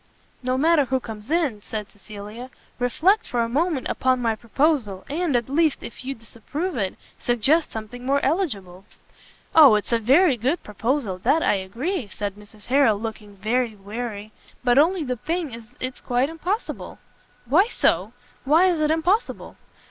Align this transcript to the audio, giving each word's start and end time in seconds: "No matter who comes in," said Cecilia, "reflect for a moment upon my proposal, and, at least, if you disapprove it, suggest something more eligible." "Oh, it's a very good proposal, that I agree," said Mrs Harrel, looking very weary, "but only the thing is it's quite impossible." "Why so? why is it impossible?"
"No 0.41 0.57
matter 0.57 0.85
who 0.85 0.99
comes 0.99 1.29
in," 1.29 1.61
said 1.61 1.91
Cecilia, 1.91 2.49
"reflect 2.79 3.27
for 3.27 3.41
a 3.43 3.47
moment 3.47 3.85
upon 3.87 4.19
my 4.19 4.35
proposal, 4.35 5.05
and, 5.07 5.35
at 5.35 5.47
least, 5.47 5.83
if 5.83 6.03
you 6.03 6.15
disapprove 6.15 6.75
it, 6.75 6.95
suggest 7.19 7.71
something 7.71 8.03
more 8.03 8.19
eligible." 8.25 8.83
"Oh, 9.53 9.75
it's 9.75 9.91
a 9.91 9.99
very 9.99 10.37
good 10.37 10.63
proposal, 10.63 11.19
that 11.19 11.43
I 11.43 11.53
agree," 11.53 12.07
said 12.07 12.33
Mrs 12.33 12.65
Harrel, 12.65 12.97
looking 12.99 13.35
very 13.37 13.75
weary, 13.75 14.31
"but 14.63 14.79
only 14.79 15.03
the 15.03 15.17
thing 15.17 15.53
is 15.53 15.67
it's 15.79 16.01
quite 16.01 16.29
impossible." 16.29 16.97
"Why 17.45 17.67
so? 17.67 18.11
why 18.43 18.65
is 18.71 18.81
it 18.81 18.89
impossible?" 18.89 19.55